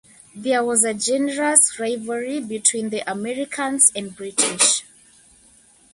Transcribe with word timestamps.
There 0.33 0.63
was 0.63 0.83
a 0.83 0.95
generous 0.95 1.77
rivalry 1.79 2.39
between 2.39 2.89
the 2.89 3.07
Americans 3.07 3.91
and 3.95 4.15
British. 4.15 4.83